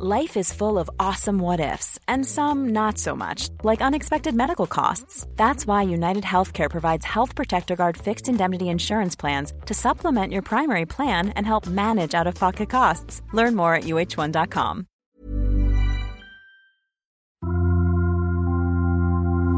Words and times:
Life 0.00 0.36
is 0.36 0.52
full 0.52 0.78
of 0.78 0.88
awesome 1.00 1.40
what 1.40 1.58
ifs, 1.58 1.98
and 2.06 2.24
some 2.24 2.68
not 2.68 2.98
so 2.98 3.16
much, 3.16 3.48
like 3.64 3.82
unexpected 3.82 4.32
medical 4.32 4.68
costs. 4.68 5.26
That's 5.34 5.66
why 5.66 5.82
United 5.82 6.22
Healthcare 6.22 6.70
provides 6.70 7.04
Health 7.04 7.34
Protector 7.34 7.74
Guard 7.74 7.96
fixed 7.96 8.28
indemnity 8.28 8.68
insurance 8.68 9.16
plans 9.16 9.52
to 9.66 9.74
supplement 9.74 10.32
your 10.32 10.42
primary 10.42 10.86
plan 10.86 11.30
and 11.30 11.44
help 11.44 11.66
manage 11.66 12.14
out 12.14 12.28
of 12.28 12.36
pocket 12.36 12.70
costs. 12.70 13.22
Learn 13.32 13.56
more 13.56 13.74
at 13.74 13.84
uh1.com. 13.86 14.86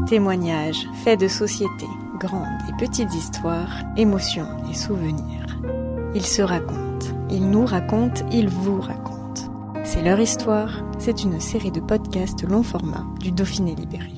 Témoignages, 0.07 0.87
faits 1.03 1.19
de 1.19 1.27
société, 1.27 1.87
grandes 2.19 2.67
et 2.67 2.73
petites 2.79 3.13
histoires, 3.13 3.83
émotions 3.95 4.47
et 4.71 4.73
souvenirs. 4.73 5.55
Ils 6.15 6.25
se 6.25 6.41
racontent, 6.41 7.05
ils 7.29 7.47
nous 7.47 7.67
racontent, 7.67 8.27
ils 8.31 8.49
vous 8.49 8.81
racontent. 8.81 9.10
C'est 9.83 10.03
leur 10.03 10.19
histoire, 10.19 10.83
c'est 10.99 11.23
une 11.23 11.39
série 11.39 11.71
de 11.71 11.79
podcasts 11.79 12.43
long 12.43 12.61
format 12.61 13.05
du 13.19 13.31
Dauphiné 13.31 13.73
Libéré. 13.75 14.11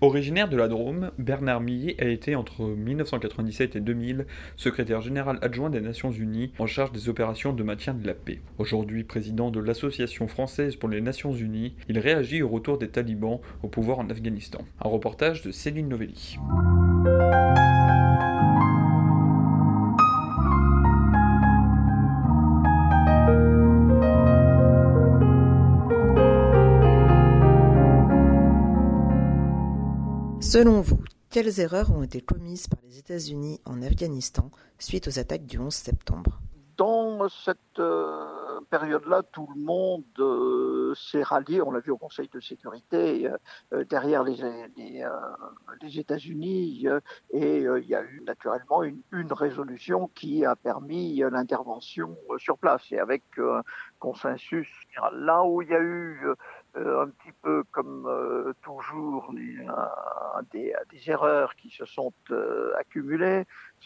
Originaire 0.00 0.48
de 0.48 0.56
la 0.56 0.68
Drôme, 0.68 1.10
Bernard 1.18 1.60
Millet 1.60 1.96
a 1.98 2.06
été 2.06 2.34
entre 2.34 2.64
1997 2.64 3.76
et 3.76 3.80
2000 3.80 4.26
secrétaire 4.56 5.02
général 5.02 5.38
adjoint 5.42 5.70
des 5.70 5.80
Nations 5.80 6.10
Unies 6.10 6.52
en 6.58 6.66
charge 6.66 6.92
des 6.92 7.08
opérations 7.08 7.52
de 7.52 7.62
maintien 7.62 7.94
de 7.94 8.06
la 8.06 8.14
paix. 8.14 8.40
Aujourd'hui 8.58 9.04
président 9.04 9.50
de 9.50 9.60
l'Association 9.60 10.26
française 10.26 10.76
pour 10.76 10.88
les 10.88 11.00
Nations 11.00 11.32
Unies, 11.32 11.76
il 11.88 11.98
réagit 11.98 12.42
au 12.42 12.48
retour 12.48 12.78
des 12.78 12.88
talibans 12.88 13.40
au 13.62 13.68
pouvoir 13.68 13.98
en 13.98 14.08
Afghanistan. 14.08 14.60
Un 14.82 14.88
reportage 14.88 15.42
de 15.42 15.50
Céline 15.50 15.88
Novelli. 15.88 16.38
Selon 30.46 30.80
vous, 30.80 31.02
quelles 31.28 31.58
erreurs 31.58 31.90
ont 31.90 32.04
été 32.04 32.20
commises 32.20 32.68
par 32.68 32.78
les 32.84 33.00
États-Unis 33.00 33.60
en 33.64 33.82
Afghanistan 33.82 34.52
suite 34.78 35.08
aux 35.08 35.18
attaques 35.18 35.44
du 35.44 35.58
11 35.58 35.74
septembre? 35.74 36.38
Dans 36.76 37.28
cette 37.28 37.80
euh, 37.80 38.60
période-là, 38.70 39.24
tout 39.32 39.48
le 39.56 39.60
monde 39.60 40.04
euh, 40.20 40.94
s'est 40.94 41.24
rallié, 41.24 41.60
on 41.62 41.72
l'a 41.72 41.80
vu 41.80 41.90
au 41.90 41.96
Conseil 41.96 42.28
de 42.32 42.38
sécurité, 42.38 43.28
euh, 43.72 43.84
derrière 43.90 44.22
les, 44.22 44.36
les, 44.76 45.98
États-Unis, 45.98 46.86
et 47.30 47.62
il 47.62 47.86
y 47.88 47.94
a 47.96 48.02
eu 48.04 48.22
naturellement 48.24 48.84
une, 48.84 49.32
résolution 49.32 50.08
qui 50.14 50.44
a 50.44 50.54
permis 50.54 51.16
l'intervention 51.16 52.16
sur 52.38 52.56
place, 52.56 52.82
et 52.92 53.00
avec 53.00 53.22
un 53.38 53.62
consensus. 53.98 54.68
Là 55.12 55.42
où 55.42 55.62
il 55.62 55.68
y 55.70 55.74
a 55.74 55.80
eu 55.80 56.20
un 56.76 57.08
petit 57.08 57.32
peu 57.42 57.64
comme 57.72 58.54
toujours 58.62 59.32
euh, 59.32 59.74
des, 60.52 60.72
des, 60.90 61.10
erreurs 61.10 61.54
qui 61.56 61.70
se 61.70 61.84
sont 61.84 62.12
accumulées, 62.78 63.44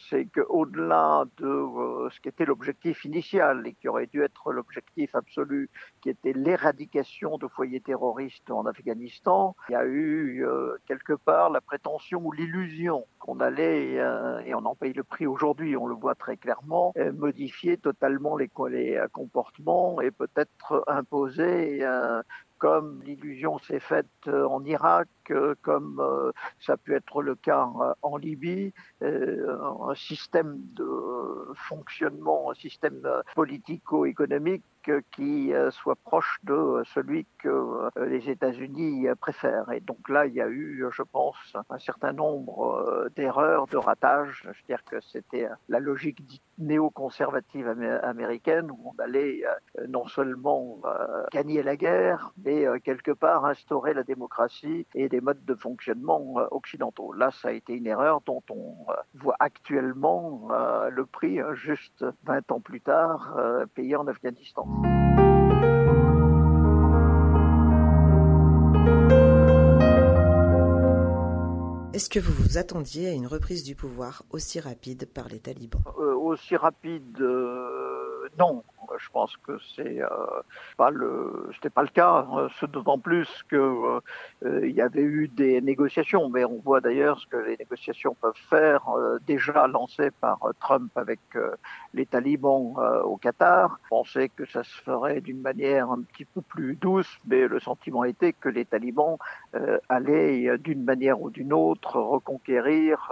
c'est 0.09 0.27
qu'au-delà 0.27 1.25
de 1.39 2.09
ce 2.11 2.21
qui 2.21 2.29
était 2.29 2.45
l'objectif 2.45 3.05
initial 3.05 3.67
et 3.67 3.75
qui 3.75 3.89
aurait 3.89 4.07
dû 4.07 4.23
être 4.23 4.53
l'objectif 4.53 5.15
absolu, 5.15 5.69
qui 6.01 6.11
était 6.11 6.33
l'éradication 6.33 7.39
de 7.39 7.49
foyers 7.49 7.81
terroristes 7.81 8.51
en 8.51 8.67
Afghanistan, 8.67 9.57
il 9.69 9.73
y 9.73 9.77
a 9.77 9.85
eu 9.85 10.45
quelque 10.87 11.13
part 11.13 11.51
la 11.51 11.61
prétention 11.61 12.21
ou 12.25 12.33
l'illusion 12.33 13.07
qu'on 13.19 13.41
allait, 13.41 13.95
et 14.47 14.55
on 14.55 14.65
en 14.65 14.75
paye 14.75 14.93
le 14.93 15.05
prix 15.05 15.27
aujourd'hui, 15.27 15.77
on 15.77 15.87
le 15.87 15.95
voit 15.95 16.15
très 16.15 16.37
clairement, 16.37 16.95
modifier 17.15 17.77
totalement 17.77 18.37
les 18.37 18.49
comportements 19.13 20.01
et 20.01 20.11
peut-être 20.11 20.85
imposer 20.87 21.85
comme 22.61 23.03
l'illusion 23.05 23.59
s'est 23.59 23.81
faite 23.81 24.07
euh, 24.29 24.47
en 24.47 24.63
Irak, 24.65 25.09
euh, 25.31 25.55
comme 25.63 25.99
euh, 25.99 26.31
ça 26.61 26.75
a 26.75 26.77
pu 26.77 26.95
être 26.95 27.23
le 27.23 27.35
cas 27.35 27.67
en 28.03 28.17
Libye, 28.19 28.73
un 29.01 29.95
système 29.95 30.59
de 30.75 30.87
fonctionnement, 31.55 32.51
un 32.51 32.55
système 32.55 33.01
politico-économique 33.35 34.63
qui 35.13 35.53
soit 35.71 35.97
proche 35.97 36.39
de 36.45 36.83
celui 36.95 37.27
que 37.39 37.91
les 38.07 38.31
États-Unis 38.31 39.07
préfèrent. 39.21 39.71
Et 39.73 39.81
donc 39.81 40.09
là, 40.09 40.27
il 40.27 40.35
y 40.35 40.41
a 40.41 40.49
eu, 40.49 40.87
je 40.91 41.03
pense, 41.03 41.37
un 41.69 41.79
certain 41.79 42.13
nombre 42.13 43.09
d'erreurs, 43.17 43.67
de 43.67 43.77
ratages. 43.77 44.43
C'est-à-dire 44.45 44.85
que 44.85 45.01
c'était 45.01 45.49
la 45.69 45.81
logique 45.81 46.25
dite 46.27 46.43
néoconservative 46.59 47.69
américaine 48.03 48.71
où 48.71 48.93
on 48.97 49.03
allait 49.03 49.43
non 49.89 50.07
seulement 50.07 50.81
gagner 51.33 51.63
la 51.63 51.77
guerre, 51.77 52.33
mais 52.45 52.67
euh, 52.67 52.79
quelque 52.79 53.11
part 53.11 53.45
instaurer 53.45 53.95
la 53.95 54.03
démocratie 54.03 54.87
et 54.95 55.09
des 55.09 55.21
modes 55.21 55.45
de 55.45 55.55
fonctionnement 55.55 56.35
euh, 56.39 56.47
occidentaux. 56.51 57.13
Là, 57.13 57.31
ça 57.31 57.49
a 57.49 57.53
été 57.53 57.75
une 57.75 57.87
erreur 57.87 58.21
dont 58.27 58.43
on 58.51 58.77
euh, 58.89 58.95
voit 59.15 59.37
actuellement 59.39 60.49
le 60.91 61.07
prix, 61.07 61.39
juste 61.55 62.05
20 62.25 62.51
ans 62.53 62.61
plus 62.61 62.81
tard, 62.81 63.37
payé 63.75 63.97
en 63.97 64.07
Afghanistan. 64.07 64.67
Est-ce 71.93 72.09
que 72.09 72.19
vous 72.19 72.33
vous 72.33 72.57
attendiez 72.57 73.09
à 73.09 73.13
une 73.13 73.27
reprise 73.27 73.63
du 73.63 73.75
pouvoir 73.75 74.25
aussi 74.31 74.59
rapide 74.59 75.07
par 75.13 75.29
les 75.29 75.39
talibans? 75.39 75.83
Aussi 75.99 76.57
rapide, 76.57 77.19
non 78.39 78.63
je 78.99 79.09
pense 79.11 79.37
que 79.39 79.59
c'est 79.75 80.03
euh, 80.03 80.09
pas 80.77 80.91
le, 80.91 81.51
c'était 81.55 81.71
pas 81.71 81.83
le 81.83 81.89
cas. 81.89 82.27
Hein, 82.31 82.49
ce 82.59 82.67
d'autant 82.67 82.99
plus 82.99 83.29
que 83.49 84.01
euh, 84.45 84.67
il 84.67 84.73
y 84.73 84.81
avait 84.81 85.03
eu 85.03 85.29
des 85.29 85.61
négociations, 85.61 86.29
mais 86.29 86.45
on 86.45 86.61
voit 86.61 86.81
d'ailleurs 86.81 87.19
ce 87.21 87.27
que 87.27 87.37
les 87.37 87.57
négociations 87.57 88.17
peuvent 88.21 88.33
faire, 88.49 88.89
euh, 88.97 89.19
déjà 89.27 89.67
lancées 89.67 90.11
par 90.21 90.39
Trump 90.61 90.91
avec 90.97 91.21
les 91.95 92.07
talibans 92.07 92.75
au 93.05 93.17
Qatar. 93.17 93.79
On 93.91 94.03
pensait 94.03 94.29
que 94.29 94.47
ça 94.47 94.65
se 94.65 94.83
ferait 94.83 95.21
d'une 95.21 95.41
manière 95.41 95.91
un 95.91 96.03
petit 96.03 96.25
peu 96.25 96.41
plus 96.41 96.77
douce, 96.77 97.19
mais 97.27 97.47
le 97.47 97.61
sentiment 97.61 98.05
était 98.05 98.33
que 98.33 98.49
les 98.49 98.65
talibans 98.65 99.17
allaient 99.89 100.59
d'une 100.59 100.85
manière 100.85 101.21
ou 101.21 101.31
d'une 101.31 101.53
autre 101.53 102.01
reconquérir 102.01 103.11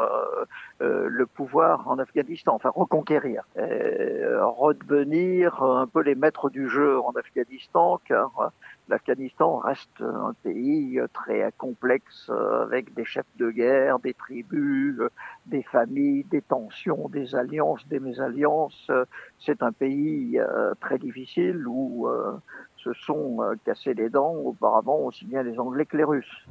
le 0.80 1.26
pouvoir 1.26 1.88
en 1.88 1.98
Afghanistan, 1.98 2.54
enfin 2.54 2.70
reconquérir, 2.74 3.44
redevenir 3.56 5.62
un 5.76 5.86
peu 5.86 6.02
les 6.02 6.14
maîtres 6.14 6.50
du 6.50 6.68
jeu 6.68 7.00
en 7.00 7.12
Afghanistan, 7.12 8.00
car 8.06 8.52
l'Afghanistan 8.88 9.58
reste 9.58 10.00
un 10.00 10.34
pays 10.42 11.00
très 11.12 11.52
complexe 11.58 12.30
avec 12.62 12.94
des 12.94 13.04
chefs 13.04 13.26
de 13.36 13.50
guerre, 13.50 13.98
des 13.98 14.14
tribus, 14.14 14.98
des 15.46 15.62
familles, 15.62 16.24
des 16.24 16.42
tensions, 16.42 17.08
des 17.08 17.34
alliances, 17.34 17.86
des 17.88 18.00
mésalliances. 18.00 18.90
C'est 19.38 19.62
un 19.62 19.72
pays 19.72 20.38
euh, 20.38 20.74
très 20.80 20.98
difficile 20.98 21.66
où 21.66 22.08
euh, 22.08 22.32
se 22.76 22.92
sont 22.92 23.42
euh, 23.42 23.54
cassés 23.64 23.94
les 23.94 24.08
dents 24.08 24.34
auparavant 24.34 24.98
aussi 25.00 25.26
bien 25.26 25.42
les 25.42 25.58
Anglais 25.58 25.86
que 25.86 25.96
les 25.96 26.04
Russes. 26.04 26.46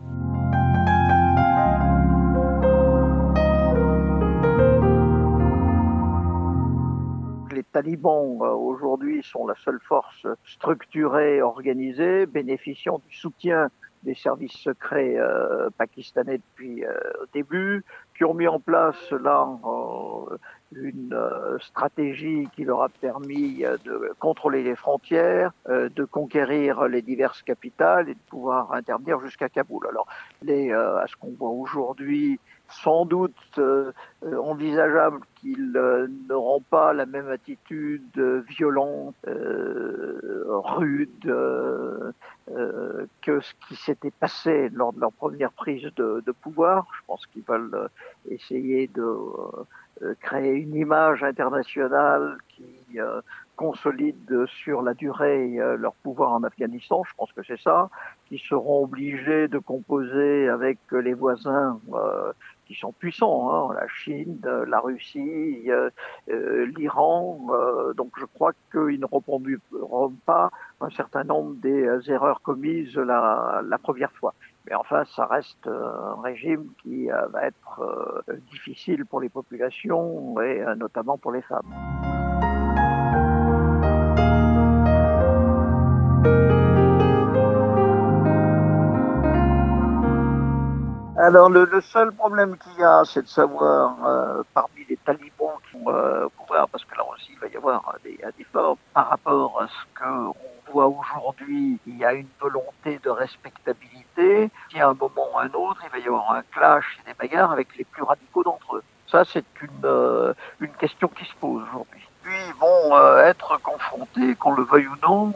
Talibans 7.78 8.40
euh, 8.42 8.54
aujourd'hui 8.54 9.22
sont 9.24 9.46
la 9.46 9.54
seule 9.64 9.80
force 9.88 10.26
structurée, 10.46 11.44
organisée, 11.44 12.26
bénéficiant 12.26 13.00
du 13.08 13.16
soutien 13.16 13.70
des 14.02 14.16
services 14.16 14.54
secrets 14.54 15.16
euh, 15.18 15.70
pakistanais 15.78 16.40
depuis 16.40 16.84
euh, 16.84 16.94
le 17.22 17.28
début, 17.34 17.84
qui 18.16 18.24
ont 18.24 18.34
mis 18.34 18.48
en 18.48 18.60
place 18.60 19.12
là 19.12 19.48
une 20.72 21.16
stratégie 21.60 22.48
qui 22.56 22.64
leur 22.64 22.82
a 22.82 22.90
permis 22.90 23.64
de 23.86 24.12
contrôler 24.20 24.64
les 24.64 24.76
frontières, 24.76 25.52
de 25.70 26.04
conquérir 26.04 26.88
les 26.88 27.04
diverses 27.04 27.44
capitales 27.44 28.10
et 28.10 28.16
de 28.16 28.20
pouvoir 28.28 28.74
intervenir 28.74 29.20
jusqu'à 29.20 29.50
Kaboul. 29.50 29.86
Alors, 29.88 30.08
les, 30.42 30.72
à 30.72 31.06
ce 31.08 31.16
qu'on 31.16 31.34
voit 31.38 31.52
aujourd'hui, 31.52 32.40
sans 32.70 33.06
doute 33.06 33.34
euh, 33.58 33.92
euh, 34.24 34.38
envisageable 34.38 35.20
qu'ils 35.36 35.74
euh, 35.76 36.08
n'auront 36.28 36.62
pas 36.62 36.94
la 36.94 37.06
même 37.06 37.30
attitude 37.30 38.20
violente, 38.48 39.16
rude 39.26 41.10
que 43.22 43.40
ce 43.42 43.54
qui 43.68 43.76
s'était 43.76 44.12
passé 44.12 44.70
lors 44.70 44.94
de 44.94 45.00
leur 45.00 45.12
première 45.12 45.52
prise 45.52 45.84
de, 45.96 46.24
de 46.26 46.32
pouvoir. 46.32 46.88
Je 46.94 47.06
pense 47.08 47.26
qu'ils 47.28 47.44
veulent 47.44 47.90
essayer 48.30 48.88
de 48.88 49.16
créer 50.22 50.56
une 50.56 50.76
image 50.76 51.24
internationale 51.24 52.38
qui 52.50 52.98
consolide 53.56 54.46
sur 54.64 54.82
la 54.82 54.94
durée 54.94 55.58
leur 55.78 55.94
pouvoir 55.96 56.34
en 56.34 56.44
Afghanistan, 56.44 57.04
je 57.04 57.14
pense 57.16 57.32
que 57.34 57.44
c'est 57.44 57.60
ça, 57.60 57.90
qui 58.28 58.38
seront 58.38 58.84
obligés 58.84 59.48
de 59.48 59.60
composer 59.60 60.48
avec 60.50 60.80
les 60.92 61.14
voisins 61.14 61.80
qui 62.68 62.76
sont 62.76 62.92
puissants, 62.92 63.50
hein, 63.50 63.74
la 63.74 63.88
Chine, 63.88 64.40
la 64.68 64.80
Russie, 64.80 65.70
l'Iran. 66.28 67.40
donc 67.96 68.12
je 68.20 68.26
crois 68.26 68.52
qu'ils 68.72 69.00
ne 69.00 69.06
reprendront 69.06 70.14
pas 70.26 70.52
un 70.82 70.90
certain 70.90 71.24
nombre 71.24 71.56
des 71.56 71.88
erreurs 72.10 72.42
commises 72.42 72.96
la 72.98 73.78
première 73.82 74.12
fois. 74.12 74.34
Mais 74.68 74.76
enfin, 74.76 75.06
ça 75.06 75.26
reste 75.26 75.68
un 75.68 76.22
régime 76.22 76.68
qui 76.84 77.08
va 77.08 77.46
être 77.46 78.24
difficile 78.52 79.06
pour 79.06 79.22
les 79.22 79.30
populations 79.30 80.40
et 80.42 80.64
notamment 80.76 81.18
pour 81.18 81.32
les 81.32 81.42
femmes. 81.42 82.17
Alors 91.28 91.50
le, 91.50 91.82
seul 91.82 92.14
problème 92.14 92.56
qu'il 92.58 92.80
y 92.80 92.84
a, 92.86 93.04
c'est 93.04 93.22
de 93.22 93.28
savoir 93.28 93.98
euh, 94.06 94.44
parmi 94.54 94.86
les 94.88 94.96
talibans 94.96 95.58
qui 95.70 95.78
vont 95.78 95.92
euh, 95.94 96.30
parce 96.72 96.86
que 96.86 96.96
là 96.96 97.04
aussi 97.04 97.34
il 97.34 97.40
va 97.40 97.48
y 97.48 97.58
avoir 97.58 97.98
des, 98.02 98.18
des 98.38 98.46
formes 98.46 98.78
par 98.94 99.10
rapport 99.10 99.62
à 99.62 99.68
ce 99.68 100.00
qu'on 100.00 100.34
voit 100.72 100.88
aujourd'hui, 100.88 101.80
il 101.86 101.98
y 101.98 102.06
a 102.06 102.14
une 102.14 102.30
volonté 102.40 103.02
de 103.04 103.10
respectabilité. 103.10 104.50
Si 104.72 104.80
à 104.80 104.88
un 104.88 104.94
moment 104.94 105.28
ou 105.36 105.40
un 105.40 105.48
autre, 105.48 105.82
il 105.84 105.90
va 105.90 106.00
y 106.00 106.08
avoir 106.08 106.32
un 106.32 106.44
clash 106.44 106.98
et 107.02 107.10
des 107.10 107.14
bagarres 107.14 107.52
avec 107.52 107.76
les 107.76 107.84
plus 107.84 108.04
radicaux 108.04 108.44
d'entre 108.44 108.78
eux. 108.78 108.84
Ça, 109.12 109.26
c'est 109.26 109.44
une, 109.62 109.84
euh, 109.84 110.34
une 110.62 110.72
question 110.76 111.10
qui 111.10 111.26
se 111.26 111.36
pose 111.42 111.62
aujourd'hui. 111.62 112.08
Puis 112.24 112.36
ils 112.48 112.54
vont 112.54 112.96
euh, 112.96 113.26
être 113.26 113.62
confrontés, 113.62 114.34
qu'on 114.36 114.54
le 114.54 114.64
veuille 114.64 114.88
ou 114.88 114.96
non, 115.06 115.34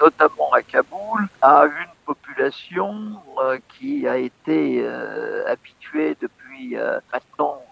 notamment 0.00 0.50
à 0.54 0.62
Kaboul, 0.62 1.28
à 1.42 1.66
une 1.66 1.87
population 2.08 3.20
euh, 3.38 3.58
qui 3.68 4.08
a 4.08 4.16
été 4.16 4.80
euh, 4.82 5.46
habituée 5.46 6.16
depuis 6.18 6.76
euh, 6.76 7.00
maintenant 7.12 7.62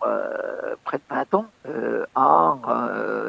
près 0.84 0.98
de 0.98 1.02
20 1.10 1.34
ans 1.34 1.46
à 2.14 2.56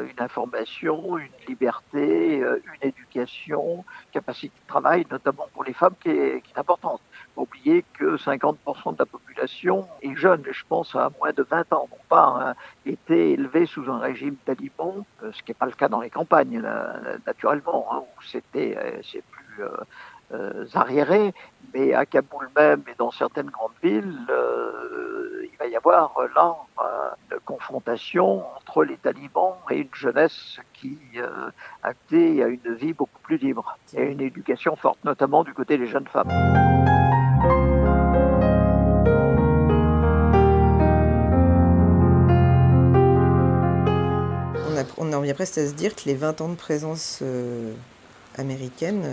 une 0.08 0.22
information, 0.22 1.18
une 1.18 1.38
liberté, 1.48 2.36
une 2.38 2.82
éducation, 2.82 3.84
capacité 4.12 4.54
de 4.62 4.68
travail, 4.68 5.04
notamment 5.10 5.48
pour 5.52 5.64
les 5.64 5.72
femmes, 5.72 5.94
qui 6.00 6.10
est, 6.10 6.40
qui 6.42 6.52
est 6.54 6.58
importante. 6.58 7.00
Faut 7.34 7.42
oublier 7.42 7.84
que 7.94 8.16
50% 8.16 8.92
de 8.92 8.98
la 9.00 9.06
population 9.06 9.88
est 10.02 10.14
jeune, 10.14 10.44
je 10.48 10.62
pense 10.68 10.94
à 10.94 11.10
moins 11.18 11.32
de 11.32 11.42
20 11.42 11.72
ans, 11.72 11.88
n'ont 11.90 12.08
pas 12.08 12.54
été 12.86 13.32
élevés 13.32 13.66
sous 13.66 13.90
un 13.90 13.98
régime 13.98 14.36
taliban, 14.44 15.04
ce 15.20 15.42
qui 15.42 15.50
n'est 15.50 15.54
pas 15.62 15.66
le 15.66 15.72
cas 15.72 15.88
dans 15.88 16.00
les 16.00 16.10
campagnes, 16.10 16.62
naturellement, 17.26 17.88
hein, 17.90 18.02
où 18.16 18.22
c'était 18.22 19.00
c'est 19.02 19.24
plus 19.32 19.64
arriérés, 20.74 21.32
mais 21.74 21.94
à 21.94 22.06
Kaboul 22.06 22.48
même 22.56 22.82
et 22.88 22.94
dans 22.98 23.10
certaines 23.10 23.50
grandes 23.50 23.72
villes, 23.82 24.26
euh, 24.30 25.46
il 25.50 25.56
va 25.58 25.66
y 25.66 25.76
avoir 25.76 26.16
euh, 26.18 26.28
là 26.34 26.56
une 27.30 27.40
confrontation 27.40 28.44
entre 28.56 28.84
les 28.84 28.96
talibans 28.96 29.54
et 29.70 29.78
une 29.78 29.94
jeunesse 29.94 30.58
qui 30.72 30.98
a 31.82 31.90
été 31.90 32.42
à 32.42 32.48
une 32.48 32.74
vie 32.74 32.92
beaucoup 32.92 33.20
plus 33.22 33.36
libre 33.36 33.76
et 33.94 34.04
une 34.04 34.20
éducation 34.20 34.76
forte, 34.76 34.98
notamment 35.04 35.44
du 35.44 35.52
côté 35.52 35.76
des 35.78 35.86
jeunes 35.86 36.06
femmes. 36.06 36.28
On, 44.96 45.12
en 45.12 45.20
vient 45.20 45.34
presque 45.34 45.58
à 45.58 45.66
se 45.66 45.74
dire 45.74 45.94
que 45.94 46.02
les 46.06 46.14
20 46.14 46.40
ans 46.40 46.48
de 46.48 46.54
présence 46.54 47.22
américaine 48.36 49.04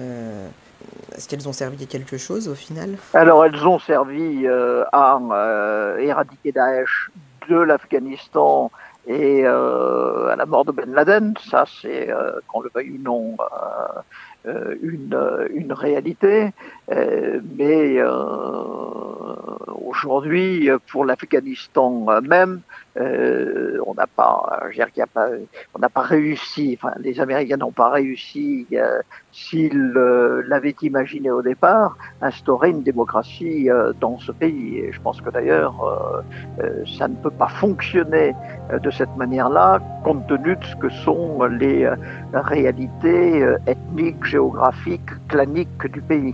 est-ce 1.15 1.29
qu'elles 1.29 1.47
ont 1.47 1.53
servi 1.53 1.83
à 1.83 1.87
quelque 1.87 2.17
chose 2.17 2.47
au 2.49 2.55
final 2.55 2.97
Alors 3.13 3.45
elles 3.45 3.65
ont 3.67 3.79
servi 3.79 4.45
euh, 4.45 4.83
à 4.91 5.17
euh, 5.17 5.97
éradiquer 5.97 6.51
Daesh 6.51 7.09
de 7.49 7.55
l'Afghanistan 7.55 8.71
et 9.07 9.43
euh, 9.45 10.27
à 10.27 10.35
la 10.35 10.45
mort 10.45 10.65
de 10.65 10.71
Ben 10.71 10.91
Laden. 10.91 11.33
Ça 11.49 11.65
c'est, 11.81 12.09
qu'on 12.47 12.61
le 12.61 12.69
veuille 12.73 12.91
ou 12.91 13.01
non, 13.01 13.37
une, 14.81 15.47
une 15.53 15.73
réalité. 15.73 16.51
mais 16.89 18.01
aujourd'hui, 19.95 20.69
pour 20.91 21.05
l'Afghanistan 21.05 22.05
même, 22.21 22.61
euh, 22.97 23.77
on 23.85 23.93
n'a 23.93 24.07
pas, 24.07 24.61
pas, 25.13 25.29
on 25.73 25.79
n'a 25.79 25.89
pas 25.89 26.01
réussi. 26.01 26.77
Enfin, 26.79 26.93
les 26.99 27.19
Américains 27.19 27.57
n'ont 27.57 27.71
pas 27.71 27.89
réussi, 27.89 28.65
euh, 28.73 29.01
s'ils 29.31 29.93
euh, 29.95 30.43
l'avaient 30.47 30.75
imaginé 30.81 31.29
au 31.29 31.41
départ, 31.41 31.97
instaurer 32.21 32.69
une 32.69 32.83
démocratie 32.83 33.69
euh, 33.69 33.91
dans 33.99 34.17
ce 34.19 34.31
pays. 34.31 34.79
Et 34.79 34.91
je 34.93 35.01
pense 35.01 35.19
que 35.21 35.29
d'ailleurs, 35.29 35.75
ça 36.97 37.07
ne 37.07 37.15
peut 37.15 37.31
pas 37.31 37.47
fonctionner 37.47 38.33
de 38.71 38.91
cette 38.91 39.15
manière-là, 39.17 39.79
compte 40.03 40.25
tenu 40.27 40.55
de 40.55 40.63
ce 40.63 40.75
que 40.77 40.89
sont 40.89 41.43
les 41.43 41.89
réalités 42.33 43.45
ethniques, 43.67 44.23
géographiques, 44.23 45.27
claniques 45.27 45.87
du 45.91 46.01
pays. 46.01 46.33